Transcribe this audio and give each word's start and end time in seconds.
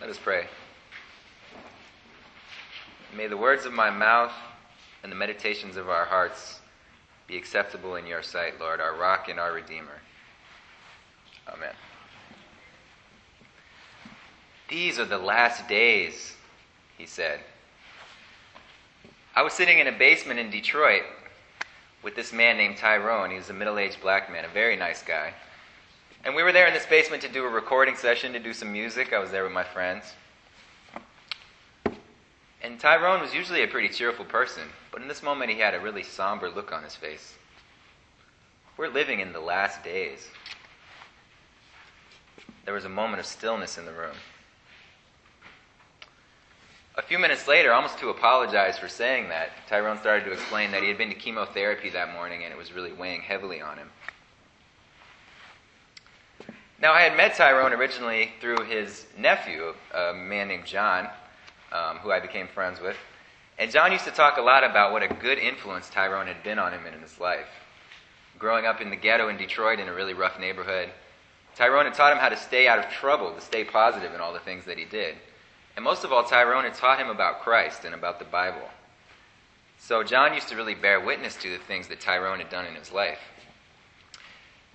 Let 0.00 0.10
us 0.10 0.18
pray. 0.18 0.46
May 3.16 3.26
the 3.26 3.36
words 3.36 3.66
of 3.66 3.72
my 3.72 3.90
mouth 3.90 4.32
and 5.02 5.10
the 5.10 5.16
meditations 5.16 5.76
of 5.76 5.88
our 5.88 6.04
hearts 6.04 6.60
be 7.26 7.36
acceptable 7.36 7.96
in 7.96 8.06
your 8.06 8.22
sight, 8.22 8.60
Lord, 8.60 8.80
our 8.80 8.94
rock 8.94 9.28
and 9.28 9.40
our 9.40 9.52
redeemer. 9.52 10.00
Amen. 11.48 11.74
These 14.68 15.00
are 15.00 15.04
the 15.04 15.18
last 15.18 15.66
days, 15.68 16.36
he 16.96 17.06
said. 17.06 17.40
I 19.34 19.42
was 19.42 19.52
sitting 19.52 19.80
in 19.80 19.88
a 19.88 19.92
basement 19.92 20.38
in 20.38 20.50
Detroit 20.50 21.02
with 22.04 22.14
this 22.14 22.32
man 22.32 22.56
named 22.56 22.76
Tyrone. 22.76 23.30
He 23.30 23.36
was 23.36 23.50
a 23.50 23.54
middle 23.54 23.78
aged 23.78 24.00
black 24.00 24.30
man, 24.30 24.44
a 24.44 24.48
very 24.48 24.76
nice 24.76 25.02
guy. 25.02 25.34
And 26.24 26.34
we 26.34 26.42
were 26.42 26.52
there 26.52 26.66
in 26.66 26.74
this 26.74 26.86
basement 26.86 27.22
to 27.22 27.28
do 27.28 27.44
a 27.44 27.48
recording 27.48 27.96
session, 27.96 28.32
to 28.32 28.38
do 28.38 28.52
some 28.52 28.72
music. 28.72 29.12
I 29.12 29.18
was 29.18 29.30
there 29.30 29.44
with 29.44 29.52
my 29.52 29.64
friends. 29.64 30.04
And 32.62 32.78
Tyrone 32.78 33.20
was 33.20 33.32
usually 33.32 33.62
a 33.62 33.68
pretty 33.68 33.88
cheerful 33.88 34.24
person, 34.24 34.64
but 34.90 35.00
in 35.00 35.08
this 35.08 35.22
moment 35.22 35.50
he 35.50 35.58
had 35.58 35.74
a 35.74 35.80
really 35.80 36.02
somber 36.02 36.50
look 36.50 36.72
on 36.72 36.82
his 36.82 36.96
face. 36.96 37.34
We're 38.76 38.88
living 38.88 39.20
in 39.20 39.32
the 39.32 39.40
last 39.40 39.82
days. 39.82 40.26
There 42.64 42.74
was 42.74 42.84
a 42.84 42.90
moment 42.90 43.20
of 43.20 43.26
stillness 43.26 43.78
in 43.78 43.86
the 43.86 43.92
room. 43.92 44.16
A 46.96 47.02
few 47.02 47.18
minutes 47.18 47.46
later, 47.46 47.72
almost 47.72 47.98
to 48.00 48.10
apologize 48.10 48.76
for 48.76 48.88
saying 48.88 49.28
that, 49.28 49.50
Tyrone 49.68 49.98
started 49.98 50.24
to 50.24 50.32
explain 50.32 50.72
that 50.72 50.82
he 50.82 50.88
had 50.88 50.98
been 50.98 51.10
to 51.10 51.14
chemotherapy 51.14 51.90
that 51.90 52.12
morning 52.12 52.42
and 52.42 52.52
it 52.52 52.58
was 52.58 52.72
really 52.72 52.92
weighing 52.92 53.22
heavily 53.22 53.60
on 53.60 53.78
him. 53.78 53.88
Now, 56.80 56.92
I 56.92 57.00
had 57.00 57.16
met 57.16 57.34
Tyrone 57.34 57.72
originally 57.72 58.30
through 58.40 58.64
his 58.64 59.06
nephew, 59.16 59.74
a 59.92 60.14
man 60.14 60.46
named 60.46 60.64
John, 60.64 61.08
um, 61.72 61.96
who 61.98 62.12
I 62.12 62.20
became 62.20 62.46
friends 62.46 62.80
with. 62.80 62.96
And 63.58 63.72
John 63.72 63.90
used 63.90 64.04
to 64.04 64.12
talk 64.12 64.36
a 64.36 64.42
lot 64.42 64.62
about 64.62 64.92
what 64.92 65.02
a 65.02 65.08
good 65.08 65.38
influence 65.38 65.90
Tyrone 65.90 66.28
had 66.28 66.40
been 66.44 66.60
on 66.60 66.72
him 66.72 66.86
in 66.86 67.00
his 67.00 67.18
life. 67.18 67.48
Growing 68.38 68.64
up 68.64 68.80
in 68.80 68.90
the 68.90 68.96
ghetto 68.96 69.28
in 69.28 69.36
Detroit 69.36 69.80
in 69.80 69.88
a 69.88 69.92
really 69.92 70.14
rough 70.14 70.38
neighborhood, 70.38 70.90
Tyrone 71.56 71.86
had 71.86 71.94
taught 71.94 72.12
him 72.12 72.18
how 72.18 72.28
to 72.28 72.36
stay 72.36 72.68
out 72.68 72.78
of 72.78 72.88
trouble, 72.88 73.32
to 73.32 73.40
stay 73.40 73.64
positive 73.64 74.14
in 74.14 74.20
all 74.20 74.32
the 74.32 74.38
things 74.38 74.64
that 74.66 74.78
he 74.78 74.84
did. 74.84 75.16
And 75.74 75.84
most 75.84 76.04
of 76.04 76.12
all, 76.12 76.22
Tyrone 76.22 76.62
had 76.62 76.74
taught 76.74 77.00
him 77.00 77.10
about 77.10 77.40
Christ 77.40 77.84
and 77.84 77.94
about 77.96 78.20
the 78.20 78.24
Bible. 78.24 78.68
So 79.80 80.04
John 80.04 80.32
used 80.32 80.48
to 80.50 80.56
really 80.56 80.76
bear 80.76 81.00
witness 81.00 81.34
to 81.36 81.50
the 81.50 81.64
things 81.64 81.88
that 81.88 82.00
Tyrone 82.00 82.38
had 82.38 82.50
done 82.50 82.66
in 82.66 82.76
his 82.76 82.92
life. 82.92 83.18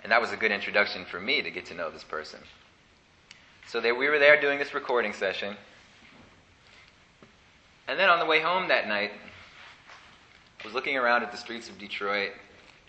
And 0.04 0.12
that 0.12 0.22
was 0.22 0.32
a 0.32 0.38
good 0.38 0.52
introduction 0.52 1.06
for 1.06 1.20
me 1.20 1.42
to 1.42 1.50
get 1.50 1.66
to 1.68 1.74
know 1.74 1.90
this 1.90 2.04
person. 2.04 2.40
So 3.68 3.82
we 3.82 4.10
were 4.10 4.20
there 4.20 4.40
doing 4.40 4.60
this 4.60 4.74
recording 4.74 5.14
session. 5.14 5.56
And 7.88 7.98
then 7.98 8.10
on 8.10 8.20
the 8.20 8.26
way 8.26 8.42
home 8.42 8.68
that 8.68 8.88
night, 8.88 9.12
I 10.62 10.66
was 10.66 10.74
looking 10.74 10.98
around 10.98 11.24
at 11.24 11.32
the 11.32 11.38
streets 11.38 11.70
of 11.70 11.78
Detroit, 11.80 12.32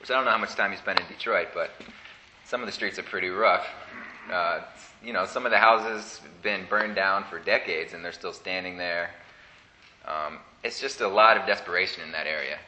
which 0.01 0.11
I 0.11 0.15
don't 0.15 0.25
know 0.25 0.33
how 0.33 0.39
much 0.39 0.55
time 0.55 0.73
you 0.73 0.79
spent 0.79 1.01
in 1.01 1.07
Detroit, 1.07 1.49
but 1.55 1.71
some 2.45 2.61
of 2.61 2.67
the 2.67 2.73
streets 2.73 2.99
are 2.99 3.05
pretty 3.05 3.31
rough. 3.31 3.67
Uh, 4.31 4.61
you 5.03 5.13
know, 5.13 5.25
some 5.27 5.45
of 5.45 5.53
the 5.53 5.59
houses 5.59 6.19
have 6.19 6.43
been 6.43 6.67
burned 6.69 6.95
down 6.95 7.25
for 7.25 7.39
decades 7.39 7.95
and 7.95 8.05
they're 8.05 8.13
still 8.13 8.33
standing 8.33 8.77
there. 8.77 9.11
Um, 10.07 10.39
it's 10.63 10.81
just 10.81 11.01
a 11.01 11.09
lot 11.09 11.37
of 11.37 11.47
desperation 11.47 12.03
in 12.03 12.13
that 12.13 12.27
area. 12.27 12.59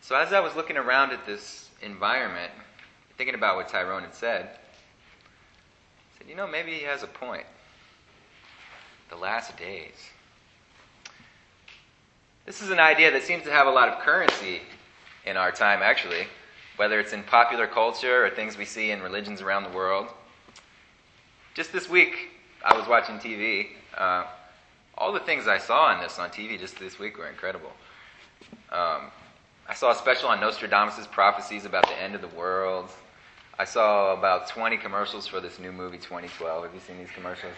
So 0.00 0.16
as 0.16 0.32
I 0.32 0.40
was 0.40 0.56
looking 0.56 0.76
around 0.76 1.12
at 1.12 1.26
this 1.26 1.70
environment, 1.82 2.52
thinking 3.20 3.34
about 3.34 3.54
what 3.54 3.68
Tyrone 3.68 4.00
had 4.00 4.14
said, 4.14 4.46
I 4.46 6.16
said, 6.16 6.26
you 6.26 6.34
know, 6.34 6.46
maybe 6.46 6.72
he 6.72 6.84
has 6.84 7.02
a 7.02 7.06
point. 7.06 7.44
The 9.10 9.16
last 9.16 9.58
days. 9.58 9.92
This 12.46 12.62
is 12.62 12.70
an 12.70 12.80
idea 12.80 13.10
that 13.10 13.22
seems 13.22 13.44
to 13.44 13.50
have 13.50 13.66
a 13.66 13.70
lot 13.70 13.90
of 13.90 13.98
currency 13.98 14.62
in 15.26 15.36
our 15.36 15.52
time, 15.52 15.82
actually, 15.82 16.28
whether 16.76 16.98
it's 16.98 17.12
in 17.12 17.22
popular 17.22 17.66
culture 17.66 18.24
or 18.24 18.30
things 18.30 18.56
we 18.56 18.64
see 18.64 18.90
in 18.90 19.02
religions 19.02 19.42
around 19.42 19.64
the 19.64 19.76
world. 19.76 20.06
Just 21.52 21.74
this 21.74 21.90
week, 21.90 22.30
I 22.64 22.74
was 22.74 22.88
watching 22.88 23.16
TV. 23.16 23.66
Uh, 23.98 24.24
all 24.96 25.12
the 25.12 25.20
things 25.20 25.46
I 25.46 25.58
saw 25.58 25.88
on 25.88 26.00
this 26.00 26.18
on 26.18 26.30
TV 26.30 26.58
just 26.58 26.78
this 26.78 26.98
week 26.98 27.18
were 27.18 27.28
incredible. 27.28 27.72
Um, 28.72 29.10
I 29.68 29.74
saw 29.74 29.90
a 29.90 29.94
special 29.94 30.30
on 30.30 30.40
Nostradamus' 30.40 31.06
prophecies 31.06 31.66
about 31.66 31.86
the 31.86 32.00
end 32.00 32.14
of 32.14 32.22
the 32.22 32.28
world. 32.28 32.88
I 33.60 33.64
saw 33.64 34.16
about 34.16 34.48
20 34.48 34.78
commercials 34.78 35.26
for 35.26 35.38
this 35.38 35.58
new 35.58 35.70
movie, 35.70 35.98
2012. 35.98 36.64
Have 36.64 36.72
you 36.72 36.80
seen 36.80 36.96
these 36.96 37.10
commercials? 37.14 37.52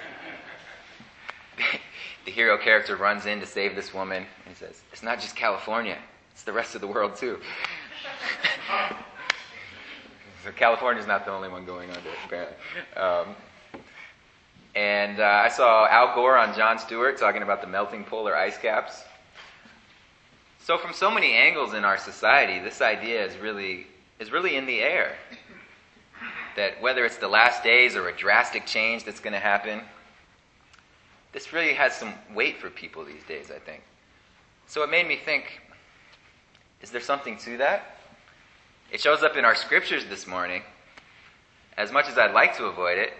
the 2.24 2.30
hero 2.32 2.58
character 2.58 2.96
runs 2.96 3.26
in 3.26 3.38
to 3.38 3.46
save 3.46 3.76
this 3.76 3.94
woman 3.94 4.26
and 4.44 4.56
says, 4.56 4.82
It's 4.92 5.04
not 5.04 5.20
just 5.20 5.36
California, 5.36 5.96
it's 6.32 6.42
the 6.42 6.52
rest 6.52 6.74
of 6.74 6.80
the 6.80 6.88
world 6.88 7.14
too. 7.14 7.38
so 10.44 10.50
California's 10.50 11.06
not 11.06 11.24
the 11.24 11.30
only 11.30 11.48
one 11.48 11.64
going 11.64 11.88
under, 11.90 12.10
apparently. 12.26 12.56
Um, 12.96 13.36
and 14.74 15.20
uh, 15.20 15.42
I 15.44 15.50
saw 15.50 15.86
Al 15.86 16.16
Gore 16.16 16.36
on 16.36 16.52
Jon 16.56 16.80
Stewart 16.80 17.16
talking 17.16 17.42
about 17.42 17.60
the 17.60 17.68
melting 17.68 18.02
polar 18.02 18.34
ice 18.34 18.58
caps. 18.58 19.04
So, 20.64 20.78
from 20.78 20.94
so 20.94 21.12
many 21.12 21.34
angles 21.34 21.74
in 21.74 21.84
our 21.84 21.96
society, 21.96 22.58
this 22.58 22.80
idea 22.80 23.24
is 23.24 23.36
really, 23.36 23.86
is 24.18 24.32
really 24.32 24.56
in 24.56 24.66
the 24.66 24.80
air. 24.80 25.14
That 26.56 26.80
whether 26.82 27.04
it's 27.04 27.16
the 27.16 27.28
last 27.28 27.62
days 27.62 27.96
or 27.96 28.08
a 28.08 28.16
drastic 28.16 28.66
change 28.66 29.04
that's 29.04 29.20
going 29.20 29.32
to 29.32 29.40
happen, 29.40 29.80
this 31.32 31.52
really 31.52 31.72
has 31.74 31.94
some 31.94 32.14
weight 32.34 32.58
for 32.58 32.70
people 32.70 33.04
these 33.04 33.24
days, 33.24 33.50
I 33.50 33.58
think. 33.58 33.82
So, 34.66 34.82
it 34.82 34.90
made 34.90 35.06
me 35.06 35.16
think 35.16 35.60
is 36.82 36.90
there 36.90 37.00
something 37.00 37.38
to 37.38 37.58
that? 37.58 37.96
It 38.90 39.00
shows 39.00 39.22
up 39.22 39.36
in 39.36 39.44
our 39.44 39.54
scriptures 39.54 40.04
this 40.06 40.26
morning. 40.26 40.62
As 41.78 41.92
much 41.92 42.08
as 42.08 42.18
I'd 42.18 42.34
like 42.34 42.56
to 42.56 42.66
avoid 42.66 42.98
it, 42.98 43.12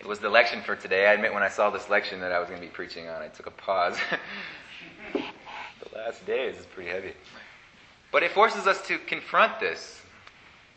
it 0.00 0.06
was 0.06 0.18
the 0.18 0.28
lection 0.28 0.62
for 0.62 0.74
today. 0.74 1.06
I 1.06 1.12
admit 1.12 1.34
when 1.34 1.42
I 1.42 1.48
saw 1.48 1.70
this 1.70 1.90
lection 1.90 2.18
that 2.20 2.32
I 2.32 2.38
was 2.38 2.48
going 2.48 2.60
to 2.60 2.66
be 2.66 2.72
preaching 2.72 3.08
on, 3.08 3.20
I 3.20 3.28
took 3.28 3.46
a 3.46 3.50
pause. 3.50 3.98
the 5.12 5.96
last 5.96 6.24
days 6.26 6.56
is 6.56 6.66
pretty 6.66 6.88
heavy. 6.88 7.12
But 8.10 8.22
it 8.22 8.32
forces 8.32 8.66
us 8.66 8.84
to 8.88 8.98
confront 8.98 9.60
this, 9.60 10.00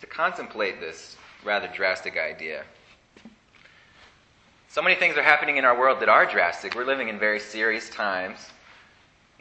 to 0.01 0.07
contemplate 0.07 0.79
this 0.81 1.15
rather 1.44 1.68
drastic 1.68 2.18
idea. 2.18 2.63
So 4.69 4.81
many 4.81 4.96
things 4.96 5.18
are 5.18 5.24
happening 5.24 5.57
in 5.57 5.66
our 5.66 5.78
world 5.78 6.00
that 6.00 6.09
are 6.09 6.25
drastic. 6.25 6.75
We're 6.75 6.85
living 6.85 7.09
in 7.09 7.19
very 7.19 7.40
serious 7.40 7.90
times. 7.90 8.40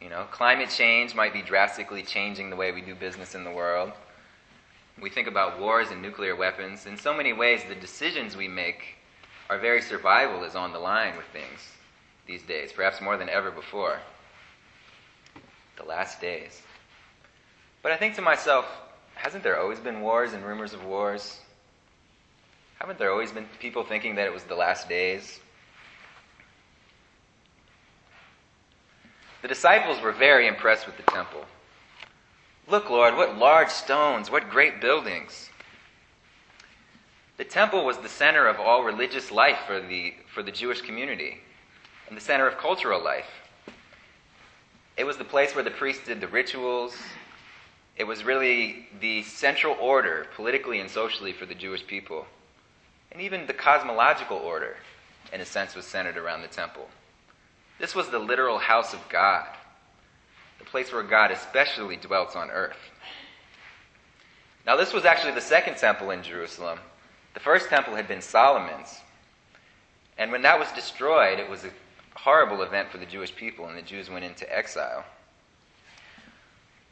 You 0.00 0.08
know, 0.08 0.24
climate 0.30 0.70
change 0.70 1.14
might 1.14 1.32
be 1.32 1.42
drastically 1.42 2.02
changing 2.02 2.50
the 2.50 2.56
way 2.56 2.72
we 2.72 2.80
do 2.80 2.94
business 2.94 3.34
in 3.34 3.44
the 3.44 3.50
world. 3.50 3.92
We 5.00 5.10
think 5.10 5.28
about 5.28 5.60
wars 5.60 5.90
and 5.90 6.02
nuclear 6.02 6.34
weapons. 6.34 6.86
In 6.86 6.96
so 6.96 7.14
many 7.14 7.32
ways, 7.32 7.62
the 7.68 7.74
decisions 7.74 8.36
we 8.36 8.48
make 8.48 8.96
our 9.48 9.58
very 9.58 9.82
survival 9.82 10.44
is 10.44 10.54
on 10.54 10.72
the 10.72 10.78
line 10.78 11.16
with 11.16 11.26
things 11.26 11.72
these 12.26 12.42
days, 12.42 12.72
perhaps 12.72 13.00
more 13.00 13.16
than 13.16 13.28
ever 13.28 13.50
before. 13.50 13.98
The 15.76 15.84
last 15.84 16.20
days. 16.20 16.62
But 17.82 17.92
I 17.92 17.96
think 17.96 18.14
to 18.16 18.22
myself, 18.22 18.66
hasn't 19.14 19.42
there 19.42 19.58
always 19.60 19.80
been 19.80 20.00
wars 20.00 20.32
and 20.32 20.44
rumors 20.44 20.72
of 20.72 20.84
wars? 20.84 21.40
Haven't 22.80 22.98
there 22.98 23.10
always 23.10 23.30
been 23.30 23.46
people 23.58 23.84
thinking 23.84 24.14
that 24.14 24.26
it 24.26 24.32
was 24.32 24.44
the 24.44 24.54
last 24.54 24.88
days? 24.88 25.38
The 29.42 29.48
disciples 29.48 30.00
were 30.00 30.12
very 30.12 30.46
impressed 30.46 30.86
with 30.86 30.96
the 30.96 31.02
temple. 31.10 31.44
Look, 32.68 32.88
Lord, 32.88 33.16
what 33.16 33.36
large 33.36 33.68
stones, 33.68 34.30
what 34.30 34.48
great 34.48 34.80
buildings. 34.80 35.50
The 37.36 37.44
temple 37.44 37.84
was 37.84 37.98
the 37.98 38.08
center 38.08 38.46
of 38.46 38.58
all 38.58 38.82
religious 38.82 39.30
life 39.30 39.58
for 39.66 39.80
the, 39.80 40.14
for 40.32 40.42
the 40.42 40.52
Jewish 40.52 40.80
community 40.80 41.38
and 42.08 42.16
the 42.16 42.20
center 42.20 42.46
of 42.46 42.56
cultural 42.58 43.02
life. 43.02 43.28
It 44.96 45.04
was 45.04 45.16
the 45.16 45.24
place 45.24 45.54
where 45.54 45.64
the 45.64 45.70
priests 45.70 46.06
did 46.06 46.20
the 46.20 46.28
rituals. 46.28 46.94
It 47.96 48.04
was 48.04 48.24
really 48.24 48.88
the 49.00 49.22
central 49.22 49.76
order, 49.80 50.26
politically 50.34 50.80
and 50.80 50.90
socially, 50.90 51.32
for 51.32 51.46
the 51.46 51.54
Jewish 51.54 51.86
people. 51.86 52.26
And 53.12 53.20
even 53.20 53.46
the 53.46 53.52
cosmological 53.52 54.36
order, 54.36 54.76
in 55.32 55.40
a 55.40 55.46
sense, 55.46 55.74
was 55.74 55.84
centered 55.84 56.16
around 56.16 56.42
the 56.42 56.48
temple. 56.48 56.88
This 57.78 57.94
was 57.94 58.08
the 58.08 58.18
literal 58.18 58.58
house 58.58 58.92
of 58.92 59.08
God, 59.08 59.46
the 60.58 60.64
place 60.64 60.92
where 60.92 61.02
God 61.02 61.30
especially 61.30 61.96
dwelt 61.96 62.36
on 62.36 62.50
earth. 62.50 62.76
Now, 64.66 64.76
this 64.76 64.92
was 64.92 65.04
actually 65.04 65.32
the 65.32 65.40
second 65.40 65.76
temple 65.76 66.10
in 66.10 66.22
Jerusalem 66.22 66.78
the 67.34 67.40
first 67.40 67.68
temple 67.68 67.94
had 67.94 68.08
been 68.08 68.22
Solomon's. 68.22 69.00
And 70.18 70.32
when 70.32 70.42
that 70.42 70.58
was 70.58 70.70
destroyed, 70.72 71.38
it 71.38 71.48
was 71.48 71.64
a 71.64 71.70
horrible 72.14 72.62
event 72.62 72.90
for 72.90 72.98
the 72.98 73.06
Jewish 73.06 73.34
people, 73.34 73.66
and 73.66 73.78
the 73.78 73.82
Jews 73.82 74.10
went 74.10 74.24
into 74.24 74.52
exile. 74.54 75.04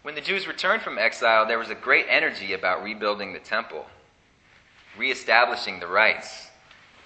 When 0.03 0.15
the 0.15 0.21
Jews 0.21 0.47
returned 0.47 0.83
from 0.83 0.97
exile, 0.97 1.45
there 1.45 1.59
was 1.59 1.71
a 1.71 1.75
great 1.75 2.07
energy 2.09 2.53
about 2.53 2.83
rebuilding 2.83 3.33
the 3.33 3.41
temple, 3.41 3.87
reestablishing 4.97 5.81
the 5.81 5.87
rites, 5.87 6.49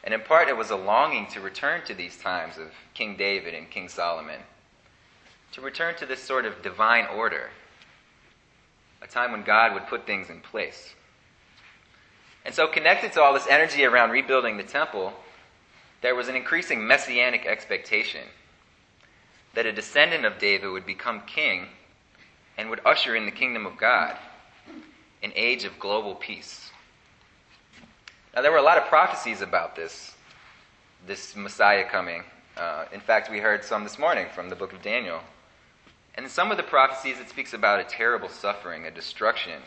And 0.05 0.13
in 0.13 0.21
part, 0.21 0.49
it 0.49 0.57
was 0.57 0.71
a 0.71 0.77
longing 0.77 1.29
to 1.29 1.41
return 1.41 1.85
to 1.85 1.95
these 1.95 2.17
times 2.17 2.59
of 2.59 2.73
King 2.93 3.17
David 3.17 3.55
and 3.55 3.71
King 3.71 3.89
Solomon, 3.89 4.41
to 5.53 5.61
return 5.61 5.95
to 5.97 6.07
this 6.07 6.23
sort 6.23 6.45
of 6.45 6.63
divine 6.63 7.07
order, 7.07 7.51
a 9.01 9.07
time 9.07 9.31
when 9.31 9.45
God 9.45 9.75
would 9.75 9.87
put 9.87 10.07
things 10.07 10.29
in 10.29 10.41
place. 10.41 10.95
And 12.45 12.53
so, 12.53 12.67
connected 12.67 13.13
to 13.13 13.23
all 13.23 13.33
this 13.33 13.47
energy 13.47 13.85
around 13.85 14.11
rebuilding 14.11 14.57
the 14.57 14.65
temple, 14.65 15.13
there 16.01 16.17
was 16.17 16.27
an 16.27 16.35
increasing 16.35 16.85
messianic 16.85 17.47
expectation 17.47 18.27
that 19.55 19.67
a 19.67 19.73
descendant 19.73 20.25
of 20.25 20.39
David 20.39 20.71
would 20.71 20.87
become 20.87 21.23
king 21.27 21.69
and 22.59 22.69
would 22.71 22.81
usher 22.85 23.15
in 23.15 23.25
the 23.25 23.31
kingdom 23.31 23.67
of 23.67 23.77
God, 23.77 24.17
an 25.23 25.33
age 25.37 25.63
of 25.65 25.79
global 25.79 26.17
peace. 26.17 26.72
Now, 28.35 28.41
there 28.41 28.51
were 28.51 28.59
a 28.59 28.63
lot 28.63 28.79
of 28.79 28.85
prophecies 28.85 29.43
about 29.43 29.77
this, 29.77 30.15
this 31.07 31.37
Messiah 31.37 31.85
coming. 31.85 32.25
Uh, 32.57 32.87
in 32.91 33.01
fact, 33.01 33.31
we 33.31 33.39
heard 33.39 33.63
some 33.63 33.83
this 33.83 33.99
morning 33.99 34.27
from 34.35 34.49
the 34.49 34.57
book 34.57 34.73
of 34.73 34.81
Daniel. 34.81 35.21
And 36.15 36.25
in 36.25 36.31
some 36.31 36.51
of 36.51 36.57
the 36.57 36.63
prophecies, 36.63 37.21
it 37.21 37.29
speaks 37.29 37.53
about 37.53 37.81
a 37.81 37.85
terrible 37.85 38.31
suffering, 38.31 38.87
a 38.87 38.91
destruction 38.91 39.61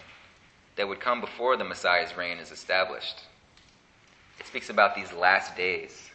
that 0.77 0.87
would 0.87 0.99
come 0.99 1.21
before 1.21 1.57
the 1.57 1.63
Messiah's 1.63 2.17
reign 2.17 2.39
is 2.39 2.51
established. 2.51 3.21
It 4.39 4.47
speaks 4.47 4.71
about 4.71 4.95
these 4.95 5.13
last 5.13 5.55
days. 5.55 6.09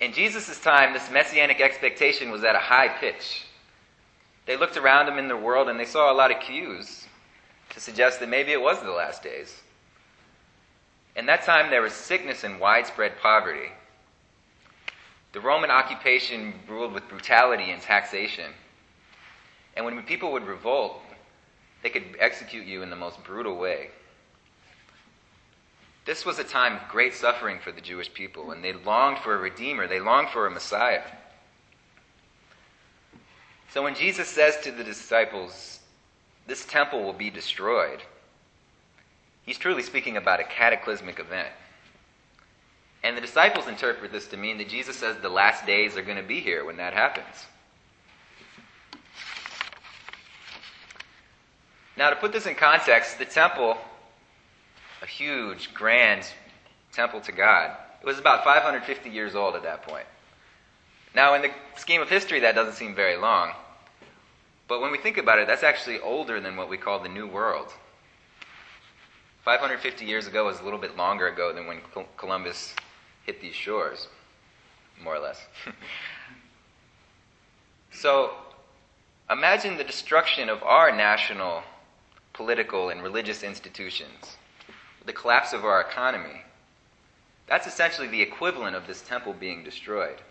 In 0.00 0.12
Jesus' 0.12 0.60
time, 0.60 0.92
this 0.92 1.10
messianic 1.10 1.60
expectation 1.60 2.30
was 2.30 2.44
at 2.44 2.54
a 2.54 2.60
high 2.60 2.88
pitch. 2.88 3.44
They 4.46 4.56
looked 4.56 4.76
around 4.76 5.06
them 5.06 5.18
in 5.18 5.26
the 5.26 5.36
world 5.36 5.68
and 5.68 5.78
they 5.78 5.84
saw 5.84 6.12
a 6.12 6.14
lot 6.14 6.30
of 6.30 6.40
cues 6.40 7.06
to 7.72 7.80
suggest 7.80 8.20
that 8.20 8.28
maybe 8.28 8.52
it 8.52 8.60
was 8.60 8.80
the 8.80 8.90
last 8.90 9.22
days. 9.22 9.60
In 11.16 11.26
that 11.26 11.42
time, 11.42 11.70
there 11.70 11.82
was 11.82 11.92
sickness 11.92 12.44
and 12.44 12.60
widespread 12.60 13.18
poverty. 13.20 13.70
The 15.32 15.40
Roman 15.40 15.70
occupation 15.70 16.54
ruled 16.68 16.92
with 16.92 17.08
brutality 17.08 17.70
and 17.70 17.80
taxation. 17.80 18.52
And 19.74 19.84
when 19.84 20.02
people 20.02 20.32
would 20.32 20.46
revolt, 20.46 21.00
they 21.82 21.90
could 21.90 22.16
execute 22.18 22.66
you 22.66 22.82
in 22.82 22.90
the 22.90 22.96
most 22.96 23.22
brutal 23.24 23.56
way. 23.56 23.90
This 26.04 26.26
was 26.26 26.38
a 26.38 26.44
time 26.44 26.76
of 26.76 26.88
great 26.88 27.14
suffering 27.14 27.58
for 27.60 27.72
the 27.72 27.80
Jewish 27.80 28.12
people, 28.12 28.50
and 28.50 28.62
they 28.62 28.72
longed 28.72 29.18
for 29.18 29.34
a 29.34 29.38
Redeemer, 29.38 29.86
they 29.86 30.00
longed 30.00 30.30
for 30.30 30.46
a 30.46 30.50
Messiah. 30.50 31.02
So 33.70 33.82
when 33.82 33.94
Jesus 33.94 34.28
says 34.28 34.58
to 34.62 34.72
the 34.72 34.84
disciples, 34.84 35.80
This 36.46 36.64
temple 36.64 37.02
will 37.02 37.12
be 37.12 37.30
destroyed, 37.30 38.02
he's 39.44 39.58
truly 39.58 39.82
speaking 39.82 40.16
about 40.16 40.40
a 40.40 40.44
cataclysmic 40.44 41.18
event. 41.18 41.48
And 43.04 43.16
the 43.16 43.20
disciples 43.20 43.66
interpret 43.66 44.12
this 44.12 44.28
to 44.28 44.36
mean 44.36 44.58
that 44.58 44.68
Jesus 44.68 44.96
says 44.96 45.16
the 45.18 45.28
last 45.28 45.66
days 45.66 45.96
are 45.96 46.02
going 46.02 46.18
to 46.18 46.22
be 46.22 46.40
here 46.40 46.64
when 46.64 46.76
that 46.76 46.94
happens. 46.94 47.46
Now, 51.96 52.10
to 52.10 52.16
put 52.16 52.32
this 52.32 52.46
in 52.46 52.54
context, 52.54 53.18
the 53.18 53.24
temple, 53.24 53.76
a 55.02 55.06
huge, 55.06 55.74
grand 55.74 56.26
temple 56.92 57.20
to 57.22 57.32
God, 57.32 57.76
it 58.00 58.06
was 58.06 58.18
about 58.18 58.44
550 58.44 59.10
years 59.10 59.34
old 59.34 59.56
at 59.56 59.62
that 59.64 59.82
point. 59.82 60.06
Now, 61.14 61.34
in 61.34 61.42
the 61.42 61.50
scheme 61.76 62.00
of 62.00 62.08
history, 62.08 62.40
that 62.40 62.54
doesn't 62.54 62.74
seem 62.74 62.94
very 62.94 63.16
long. 63.16 63.52
But 64.72 64.80
when 64.80 64.90
we 64.90 64.96
think 64.96 65.18
about 65.18 65.38
it, 65.38 65.46
that's 65.46 65.62
actually 65.62 66.00
older 66.00 66.40
than 66.40 66.56
what 66.56 66.70
we 66.70 66.78
call 66.78 66.98
the 66.98 67.08
New 67.10 67.26
World. 67.26 67.74
550 69.44 70.06
years 70.06 70.26
ago 70.26 70.48
is 70.48 70.60
a 70.60 70.64
little 70.64 70.78
bit 70.78 70.96
longer 70.96 71.28
ago 71.28 71.52
than 71.52 71.66
when 71.66 71.82
Columbus 72.16 72.74
hit 73.26 73.42
these 73.42 73.54
shores, 73.54 74.08
more 75.04 75.14
or 75.14 75.18
less. 75.18 75.44
so, 77.92 78.30
imagine 79.30 79.76
the 79.76 79.84
destruction 79.84 80.48
of 80.48 80.62
our 80.62 80.90
national 80.90 81.62
political, 82.32 82.88
and 82.88 83.02
religious 83.02 83.42
institutions, 83.42 84.38
the 85.04 85.12
collapse 85.12 85.52
of 85.52 85.66
our 85.66 85.82
economy. 85.82 86.40
That's 87.46 87.66
essentially 87.66 88.08
the 88.08 88.22
equivalent 88.22 88.74
of 88.74 88.86
this 88.86 89.02
temple 89.02 89.34
being 89.34 89.64
destroyed. 89.64 90.22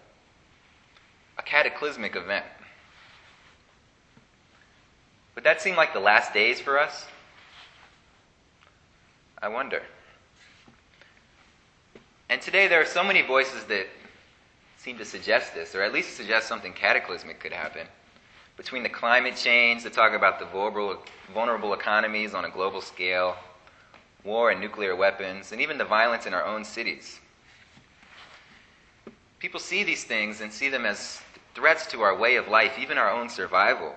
A 1.38 1.44
cataclysmic 1.44 2.16
event. 2.16 2.46
Would 5.36 5.44
that 5.44 5.62
seem 5.62 5.76
like 5.76 5.94
the 5.94 6.00
last 6.00 6.34
days 6.34 6.60
for 6.60 6.80
us? 6.80 7.06
I 9.42 9.48
wonder. 9.48 9.82
And 12.30 12.42
today 12.42 12.68
there 12.68 12.82
are 12.82 12.86
so 12.86 13.04
many 13.04 13.22
voices 13.22 13.64
that 13.66 13.88
seem 14.78 14.98
to 14.98 15.06
suggest 15.06 15.54
this, 15.54 15.76
or 15.76 15.82
at 15.82 15.94
least 15.94 16.16
suggest 16.16 16.48
something 16.48 16.74
cataclysmic 16.74 17.40
could 17.40 17.54
happen 17.54 17.88
between 18.58 18.84
the 18.84 18.90
climate 18.90 19.36
change, 19.36 19.82
to 19.82 19.90
talk 19.90 20.14
about 20.14 20.38
the 20.38 20.46
vulnerable 21.34 21.74
economies 21.74 22.36
on 22.36 22.46
a 22.46 22.50
global 22.50 22.82
scale, 22.82 23.36
war 24.24 24.52
and 24.52 24.62
nuclear 24.62 24.96
weapons, 24.96 25.52
and 25.52 25.60
even 25.62 25.80
the 25.80 25.86
violence 25.86 26.28
in 26.28 26.34
our 26.34 26.46
own 26.46 26.64
cities. 26.64 27.20
People 29.40 29.60
see 29.60 29.84
these 29.84 30.04
things 30.04 30.42
and 30.42 30.54
see 30.54 30.70
them 30.70 30.86
as 30.86 31.22
threats 31.56 31.88
to 31.88 32.02
our 32.02 32.16
way 32.16 32.36
of 32.36 32.50
life, 32.50 32.78
even 32.78 33.00
our 33.00 33.10
own 33.10 33.30
survival. 33.30 33.96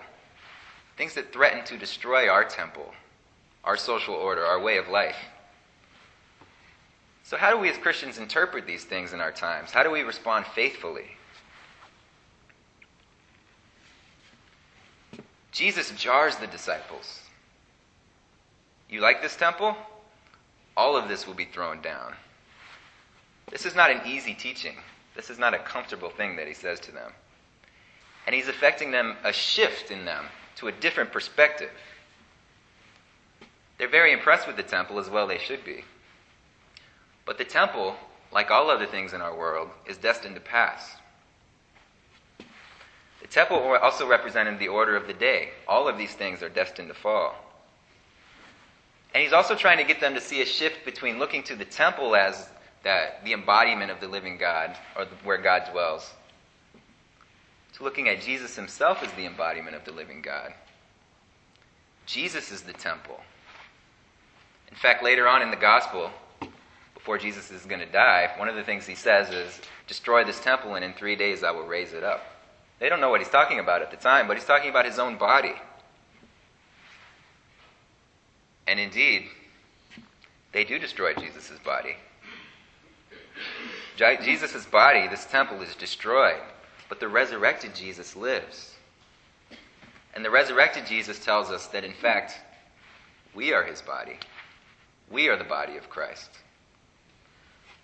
Things 0.96 1.14
that 1.14 1.32
threaten 1.32 1.64
to 1.64 1.76
destroy 1.76 2.28
our 2.28 2.44
temple, 2.44 2.92
our 3.64 3.76
social 3.76 4.14
order, 4.14 4.44
our 4.44 4.60
way 4.60 4.76
of 4.76 4.88
life. 4.88 5.16
So, 7.24 7.36
how 7.36 7.50
do 7.50 7.58
we 7.58 7.70
as 7.70 7.78
Christians 7.78 8.18
interpret 8.18 8.66
these 8.66 8.84
things 8.84 9.12
in 9.12 9.20
our 9.20 9.32
times? 9.32 9.70
How 9.70 9.82
do 9.82 9.90
we 9.90 10.02
respond 10.02 10.46
faithfully? 10.46 11.06
Jesus 15.50 15.90
jars 15.92 16.36
the 16.36 16.46
disciples. 16.46 17.20
You 18.90 19.00
like 19.00 19.22
this 19.22 19.36
temple? 19.36 19.76
All 20.76 20.96
of 20.96 21.08
this 21.08 21.26
will 21.26 21.34
be 21.34 21.44
thrown 21.46 21.80
down. 21.80 22.14
This 23.50 23.64
is 23.64 23.74
not 23.74 23.90
an 23.90 24.00
easy 24.06 24.34
teaching. 24.34 24.76
This 25.14 25.30
is 25.30 25.38
not 25.38 25.54
a 25.54 25.58
comfortable 25.58 26.10
thing 26.10 26.36
that 26.36 26.48
he 26.48 26.54
says 26.54 26.80
to 26.80 26.92
them. 26.92 27.12
And 28.26 28.34
he's 28.34 28.48
affecting 28.48 28.90
them 28.90 29.16
a 29.22 29.32
shift 29.32 29.90
in 29.90 30.04
them 30.04 30.24
to 30.56 30.68
a 30.68 30.72
different 30.72 31.12
perspective. 31.12 31.70
They're 33.78 33.88
very 33.88 34.12
impressed 34.12 34.46
with 34.46 34.56
the 34.56 34.62
temple, 34.62 34.98
as 34.98 35.10
well 35.10 35.26
they 35.26 35.38
should 35.38 35.64
be. 35.64 35.84
But 37.26 37.38
the 37.38 37.44
temple, 37.44 37.96
like 38.32 38.50
all 38.50 38.70
other 38.70 38.86
things 38.86 39.12
in 39.12 39.20
our 39.20 39.36
world, 39.36 39.68
is 39.86 39.96
destined 39.96 40.34
to 40.34 40.40
pass. 40.40 40.96
The 42.38 43.28
temple 43.28 43.58
also 43.82 44.06
represented 44.06 44.58
the 44.58 44.68
order 44.68 44.96
of 44.96 45.06
the 45.06 45.14
day. 45.14 45.50
All 45.66 45.88
of 45.88 45.96
these 45.96 46.12
things 46.12 46.42
are 46.42 46.48
destined 46.48 46.88
to 46.88 46.94
fall. 46.94 47.34
And 49.14 49.22
he's 49.22 49.32
also 49.32 49.54
trying 49.54 49.78
to 49.78 49.84
get 49.84 50.00
them 50.00 50.14
to 50.14 50.20
see 50.20 50.42
a 50.42 50.46
shift 50.46 50.84
between 50.84 51.18
looking 51.18 51.42
to 51.44 51.56
the 51.56 51.64
temple 51.64 52.14
as 52.16 52.50
that, 52.82 53.24
the 53.24 53.32
embodiment 53.32 53.90
of 53.90 54.00
the 54.00 54.08
living 54.08 54.36
God, 54.36 54.76
or 54.96 55.06
the, 55.06 55.14
where 55.24 55.38
God 55.38 55.68
dwells, 55.72 56.12
to 57.76 57.84
looking 57.84 58.08
at 58.08 58.22
Jesus 58.22 58.56
himself 58.56 59.02
as 59.02 59.12
the 59.12 59.26
embodiment 59.26 59.76
of 59.76 59.84
the 59.84 59.92
living 59.92 60.22
God. 60.22 60.54
Jesus 62.06 62.52
is 62.52 62.62
the 62.62 62.72
temple. 62.72 63.20
In 64.70 64.76
fact, 64.76 65.02
later 65.02 65.26
on 65.26 65.42
in 65.42 65.50
the 65.50 65.56
gospel, 65.56 66.10
before 66.94 67.18
Jesus 67.18 67.50
is 67.50 67.66
going 67.66 67.80
to 67.80 67.92
die, 67.92 68.30
one 68.36 68.48
of 68.48 68.54
the 68.56 68.62
things 68.62 68.86
he 68.86 68.94
says 68.94 69.30
is, 69.30 69.60
Destroy 69.86 70.24
this 70.24 70.40
temple, 70.40 70.74
and 70.74 70.84
in 70.84 70.94
three 70.94 71.16
days 71.16 71.44
I 71.44 71.50
will 71.50 71.66
raise 71.66 71.92
it 71.92 72.02
up. 72.02 72.24
They 72.78 72.88
don't 72.88 73.00
know 73.00 73.10
what 73.10 73.20
he's 73.20 73.30
talking 73.30 73.58
about 73.58 73.82
at 73.82 73.90
the 73.90 73.96
time, 73.96 74.26
but 74.26 74.36
he's 74.36 74.46
talking 74.46 74.70
about 74.70 74.84
his 74.84 74.98
own 74.98 75.16
body. 75.16 75.54
And 78.66 78.80
indeed, 78.80 79.28
they 80.52 80.64
do 80.64 80.78
destroy 80.78 81.14
Jesus' 81.14 81.58
body. 81.64 81.96
Jesus' 83.96 84.66
body, 84.66 85.06
this 85.08 85.26
temple, 85.26 85.60
is 85.62 85.74
destroyed, 85.76 86.40
but 86.94 87.00
the 87.00 87.08
resurrected 87.08 87.74
Jesus 87.74 88.14
lives. 88.14 88.72
And 90.14 90.24
the 90.24 90.30
resurrected 90.30 90.86
Jesus 90.86 91.18
tells 91.18 91.50
us 91.50 91.66
that, 91.68 91.82
in 91.82 91.92
fact, 91.92 92.38
we 93.34 93.52
are 93.52 93.64
his 93.64 93.82
body. 93.82 94.16
We 95.10 95.28
are 95.28 95.36
the 95.36 95.42
body 95.42 95.76
of 95.76 95.90
Christ. 95.90 96.30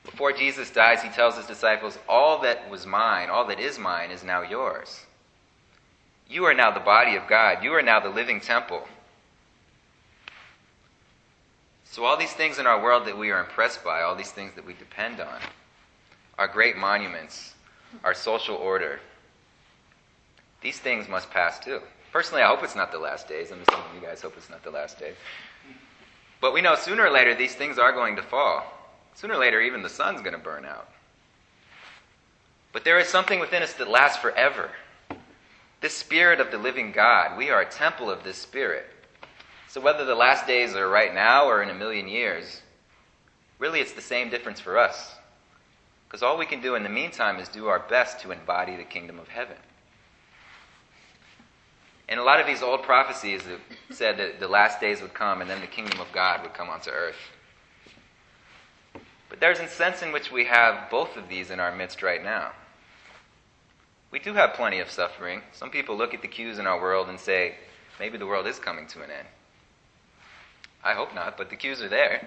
Before 0.04 0.32
Jesus 0.32 0.70
dies, 0.70 1.02
he 1.02 1.08
tells 1.08 1.36
his 1.36 1.46
disciples, 1.46 1.98
All 2.08 2.40
that 2.42 2.70
was 2.70 2.86
mine, 2.86 3.30
all 3.30 3.44
that 3.48 3.58
is 3.58 3.80
mine, 3.80 4.12
is 4.12 4.22
now 4.22 4.42
yours. 4.42 5.00
You 6.28 6.44
are 6.44 6.54
now 6.54 6.70
the 6.70 6.78
body 6.78 7.16
of 7.16 7.26
God. 7.26 7.64
You 7.64 7.72
are 7.74 7.82
now 7.82 7.98
the 7.98 8.10
living 8.10 8.40
temple. 8.40 8.86
So, 11.82 12.04
all 12.04 12.16
these 12.16 12.32
things 12.32 12.60
in 12.60 12.68
our 12.68 12.80
world 12.80 13.08
that 13.08 13.18
we 13.18 13.32
are 13.32 13.40
impressed 13.40 13.82
by, 13.82 14.02
all 14.02 14.14
these 14.14 14.30
things 14.30 14.54
that 14.54 14.64
we 14.64 14.74
depend 14.74 15.18
on, 15.18 15.40
are 16.38 16.46
great 16.46 16.76
monuments, 16.76 17.54
our 18.04 18.14
social 18.14 18.56
order, 18.56 19.00
these 20.60 20.78
things 20.78 21.08
must 21.08 21.30
pass 21.30 21.58
too. 21.58 21.80
Personally, 22.12 22.42
I 22.42 22.48
hope 22.48 22.62
it's 22.62 22.76
not 22.76 22.92
the 22.92 22.98
last 22.98 23.28
days. 23.28 23.52
I'm 23.52 23.60
assuming 23.68 23.86
you 23.94 24.06
guys 24.06 24.20
hope 24.20 24.34
it's 24.36 24.50
not 24.50 24.62
the 24.62 24.70
last 24.70 24.98
day. 24.98 25.12
But 26.40 26.52
we 26.52 26.60
know 26.60 26.74
sooner 26.74 27.04
or 27.04 27.10
later 27.10 27.34
these 27.34 27.54
things 27.54 27.78
are 27.78 27.92
going 27.92 28.16
to 28.16 28.22
fall. 28.22 28.64
Sooner 29.14 29.34
or 29.34 29.40
later, 29.40 29.60
even 29.60 29.82
the 29.82 29.88
sun's 29.88 30.20
going 30.20 30.32
to 30.32 30.38
burn 30.38 30.64
out. 30.64 30.88
But 32.72 32.84
there 32.84 32.98
is 32.98 33.08
something 33.08 33.40
within 33.40 33.62
us 33.62 33.74
that 33.74 33.88
lasts 33.88 34.18
forever. 34.18 34.70
This 35.80 35.96
Spirit 35.96 36.40
of 36.40 36.50
the 36.50 36.58
living 36.58 36.92
God, 36.92 37.36
we 37.36 37.50
are 37.50 37.62
a 37.62 37.70
temple 37.70 38.10
of 38.10 38.22
this 38.22 38.36
Spirit. 38.36 38.86
So 39.68 39.80
whether 39.80 40.04
the 40.04 40.14
last 40.14 40.46
days 40.46 40.74
are 40.74 40.88
right 40.88 41.14
now 41.14 41.46
or 41.48 41.62
in 41.62 41.70
a 41.70 41.74
million 41.74 42.08
years, 42.08 42.60
really 43.58 43.80
it's 43.80 43.92
the 43.92 44.02
same 44.02 44.30
difference 44.30 44.60
for 44.60 44.78
us. 44.78 45.14
Because 46.10 46.24
all 46.24 46.36
we 46.36 46.44
can 46.44 46.60
do 46.60 46.74
in 46.74 46.82
the 46.82 46.88
meantime 46.88 47.38
is 47.38 47.48
do 47.48 47.68
our 47.68 47.78
best 47.78 48.18
to 48.20 48.32
embody 48.32 48.74
the 48.74 48.82
kingdom 48.82 49.20
of 49.20 49.28
heaven. 49.28 49.56
And 52.08 52.18
a 52.18 52.24
lot 52.24 52.40
of 52.40 52.48
these 52.48 52.62
old 52.62 52.82
prophecies 52.82 53.42
said 53.90 54.16
that 54.18 54.40
the 54.40 54.48
last 54.48 54.80
days 54.80 55.00
would 55.00 55.14
come 55.14 55.40
and 55.40 55.48
then 55.48 55.60
the 55.60 55.68
kingdom 55.68 56.00
of 56.00 56.10
God 56.10 56.42
would 56.42 56.52
come 56.52 56.68
onto 56.68 56.90
earth. 56.90 57.14
But 59.28 59.38
there's 59.38 59.60
a 59.60 59.68
sense 59.68 60.02
in 60.02 60.10
which 60.10 60.32
we 60.32 60.46
have 60.46 60.90
both 60.90 61.16
of 61.16 61.28
these 61.28 61.52
in 61.52 61.60
our 61.60 61.72
midst 61.72 62.02
right 62.02 62.24
now. 62.24 62.50
We 64.10 64.18
do 64.18 64.34
have 64.34 64.54
plenty 64.54 64.80
of 64.80 64.90
suffering. 64.90 65.42
Some 65.52 65.70
people 65.70 65.96
look 65.96 66.12
at 66.12 66.22
the 66.22 66.26
cues 66.26 66.58
in 66.58 66.66
our 66.66 66.80
world 66.80 67.08
and 67.08 67.20
say, 67.20 67.54
maybe 68.00 68.18
the 68.18 68.26
world 68.26 68.48
is 68.48 68.58
coming 68.58 68.88
to 68.88 69.02
an 69.02 69.12
end. 69.12 69.28
I 70.82 70.94
hope 70.94 71.14
not, 71.14 71.38
but 71.38 71.50
the 71.50 71.56
cues 71.56 71.80
are 71.80 71.88
there. 71.88 72.26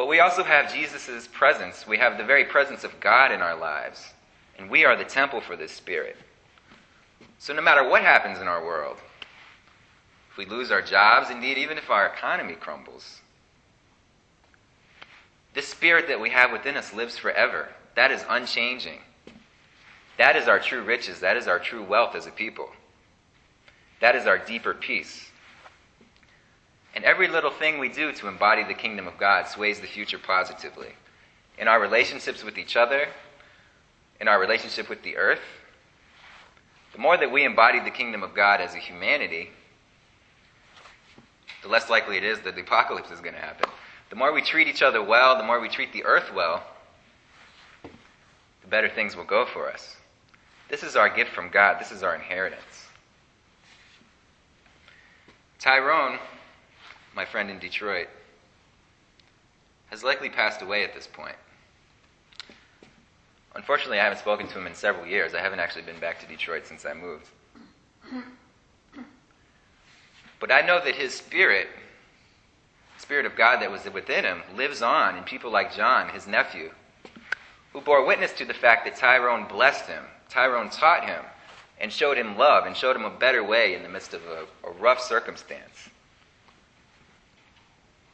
But 0.00 0.08
we 0.08 0.20
also 0.20 0.42
have 0.42 0.72
Jesus' 0.72 1.28
presence. 1.30 1.86
We 1.86 1.98
have 1.98 2.16
the 2.16 2.24
very 2.24 2.46
presence 2.46 2.84
of 2.84 3.00
God 3.00 3.32
in 3.32 3.42
our 3.42 3.54
lives. 3.54 4.14
And 4.58 4.70
we 4.70 4.86
are 4.86 4.96
the 4.96 5.04
temple 5.04 5.42
for 5.42 5.56
this 5.56 5.72
Spirit. 5.72 6.16
So 7.38 7.52
no 7.52 7.60
matter 7.60 7.86
what 7.86 8.00
happens 8.00 8.38
in 8.38 8.48
our 8.48 8.64
world, 8.64 8.96
if 10.30 10.38
we 10.38 10.46
lose 10.46 10.70
our 10.70 10.80
jobs, 10.80 11.28
indeed, 11.28 11.58
even 11.58 11.76
if 11.76 11.90
our 11.90 12.06
economy 12.06 12.54
crumbles, 12.54 13.20
this 15.52 15.68
spirit 15.68 16.08
that 16.08 16.18
we 16.18 16.30
have 16.30 16.50
within 16.50 16.78
us 16.78 16.94
lives 16.94 17.18
forever. 17.18 17.68
That 17.94 18.10
is 18.10 18.24
unchanging. 18.26 19.00
That 20.16 20.34
is 20.34 20.48
our 20.48 20.60
true 20.60 20.82
riches. 20.82 21.20
That 21.20 21.36
is 21.36 21.46
our 21.46 21.58
true 21.58 21.82
wealth 21.82 22.14
as 22.14 22.26
a 22.26 22.30
people. 22.30 22.70
That 24.00 24.16
is 24.16 24.26
our 24.26 24.38
deeper 24.38 24.72
peace. 24.72 25.29
And 26.94 27.04
every 27.04 27.28
little 27.28 27.50
thing 27.50 27.78
we 27.78 27.88
do 27.88 28.12
to 28.12 28.28
embody 28.28 28.64
the 28.64 28.74
kingdom 28.74 29.06
of 29.06 29.16
God 29.18 29.46
sways 29.46 29.80
the 29.80 29.86
future 29.86 30.18
positively. 30.18 30.88
In 31.58 31.68
our 31.68 31.80
relationships 31.80 32.42
with 32.42 32.58
each 32.58 32.76
other, 32.76 33.06
in 34.20 34.28
our 34.28 34.40
relationship 34.40 34.88
with 34.88 35.02
the 35.02 35.16
earth, 35.16 35.40
the 36.92 36.98
more 36.98 37.16
that 37.16 37.30
we 37.30 37.44
embody 37.44 37.80
the 37.80 37.90
kingdom 37.90 38.22
of 38.22 38.34
God 38.34 38.60
as 38.60 38.74
a 38.74 38.78
humanity, 38.78 39.50
the 41.62 41.68
less 41.68 41.88
likely 41.88 42.16
it 42.16 42.24
is 42.24 42.40
that 42.40 42.54
the 42.54 42.62
apocalypse 42.62 43.10
is 43.10 43.20
going 43.20 43.34
to 43.34 43.40
happen. 43.40 43.70
The 44.08 44.16
more 44.16 44.32
we 44.32 44.42
treat 44.42 44.66
each 44.66 44.82
other 44.82 45.02
well, 45.02 45.36
the 45.36 45.44
more 45.44 45.60
we 45.60 45.68
treat 45.68 45.92
the 45.92 46.04
earth 46.04 46.32
well, 46.34 46.64
the 47.82 48.68
better 48.68 48.88
things 48.88 49.14
will 49.14 49.24
go 49.24 49.46
for 49.46 49.70
us. 49.70 49.96
This 50.68 50.82
is 50.82 50.96
our 50.96 51.08
gift 51.08 51.30
from 51.32 51.50
God. 51.50 51.80
This 51.80 51.92
is 51.92 52.02
our 52.02 52.14
inheritance. 52.14 52.86
Tyrone, 55.58 56.18
my 57.14 57.24
friend 57.24 57.50
in 57.50 57.58
Detroit, 57.58 58.08
has 59.90 60.04
likely 60.04 60.30
passed 60.30 60.62
away 60.62 60.84
at 60.84 60.94
this 60.94 61.06
point. 61.06 61.36
Unfortunately, 63.54 63.98
I 63.98 64.04
haven't 64.04 64.18
spoken 64.18 64.46
to 64.46 64.58
him 64.58 64.66
in 64.66 64.74
several 64.74 65.06
years. 65.06 65.34
I 65.34 65.40
haven't 65.40 65.58
actually 65.58 65.82
been 65.82 65.98
back 65.98 66.20
to 66.20 66.26
Detroit 66.26 66.66
since 66.66 66.86
I 66.86 66.94
moved. 66.94 67.26
But 70.38 70.52
I 70.52 70.62
know 70.62 70.82
that 70.82 70.94
his 70.94 71.14
spirit 71.14 71.68
Spirit 73.10 73.26
of 73.26 73.34
God 73.34 73.60
that 73.60 73.72
was 73.72 73.84
within 73.92 74.24
him 74.24 74.42
lives 74.54 74.82
on 74.82 75.16
in 75.16 75.24
people 75.24 75.50
like 75.50 75.74
John, 75.74 76.10
his 76.10 76.28
nephew, 76.28 76.70
who 77.72 77.80
bore 77.80 78.06
witness 78.06 78.32
to 78.34 78.44
the 78.44 78.54
fact 78.54 78.84
that 78.84 78.94
Tyrone 78.94 79.48
blessed 79.48 79.86
him, 79.86 80.04
Tyrone 80.28 80.70
taught 80.70 81.04
him, 81.04 81.24
and 81.80 81.92
showed 81.92 82.16
him 82.16 82.38
love 82.38 82.66
and 82.66 82.76
showed 82.76 82.94
him 82.94 83.04
a 83.04 83.10
better 83.10 83.42
way 83.42 83.74
in 83.74 83.82
the 83.82 83.88
midst 83.88 84.14
of 84.14 84.22
a, 84.26 84.46
a 84.64 84.70
rough 84.72 85.00
circumstance. 85.00 85.88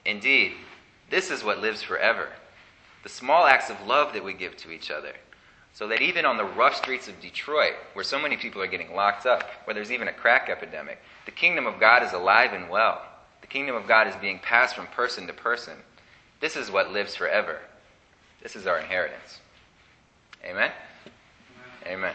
Indeed, 0.07 0.53
this 1.11 1.31
is 1.31 1.45
what 1.45 1.59
lives 1.61 1.83
forever 1.83 2.29
the 3.07 3.13
small 3.13 3.47
acts 3.47 3.71
of 3.71 3.87
love 3.87 4.13
that 4.13 4.25
we 4.25 4.33
give 4.33 4.57
to 4.57 4.73
each 4.73 4.91
other. 4.91 5.13
So 5.73 5.87
that 5.87 6.03
even 6.03 6.25
on 6.25 6.37
the 6.37 6.45
rough 6.45 6.75
streets 6.75 7.07
of 7.07 7.21
Detroit, 7.21 7.75
where 7.93 8.03
so 8.05 8.19
many 8.19 8.37
people 8.37 8.61
are 8.61 8.67
getting 8.67 8.97
locked 8.97 9.27
up, 9.27 9.45
where 9.63 9.75
there's 9.75 9.93
even 9.93 10.09
a 10.09 10.13
crack 10.13 10.49
epidemic, 10.49 10.99
the 11.25 11.31
kingdom 11.31 11.69
of 11.69 11.79
God 11.79 12.03
is 12.03 12.15
alive 12.15 12.53
and 12.53 12.69
well. 12.69 13.01
The 13.43 13.47
kingdom 13.47 13.77
of 13.77 13.87
God 13.87 14.09
is 14.09 14.17
being 14.17 14.41
passed 14.41 14.75
from 14.75 14.89
person 14.89 15.29
to 15.29 15.33
person. 15.33 15.75
This 16.41 16.57
is 16.57 16.69
what 16.69 16.91
lives 16.91 17.15
forever. 17.15 17.61
This 18.43 18.57
is 18.57 18.67
our 18.67 18.81
inheritance. 18.81 19.39
Amen? 20.45 20.73
Amen. 21.87 22.15